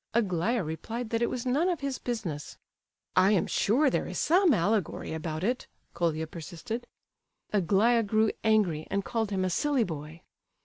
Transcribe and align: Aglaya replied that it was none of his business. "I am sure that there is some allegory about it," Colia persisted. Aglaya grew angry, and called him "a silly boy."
Aglaya 0.15 0.63
replied 0.63 1.11
that 1.11 1.21
it 1.21 1.29
was 1.29 1.45
none 1.45 1.69
of 1.69 1.81
his 1.81 1.99
business. 1.99 2.57
"I 3.15 3.33
am 3.33 3.45
sure 3.45 3.87
that 3.87 3.91
there 3.99 4.07
is 4.07 4.17
some 4.17 4.51
allegory 4.51 5.13
about 5.13 5.43
it," 5.43 5.67
Colia 5.93 6.25
persisted. 6.25 6.87
Aglaya 7.53 8.01
grew 8.01 8.31
angry, 8.43 8.87
and 8.89 9.05
called 9.05 9.29
him 9.29 9.45
"a 9.45 9.51
silly 9.51 9.83
boy." 9.83 10.23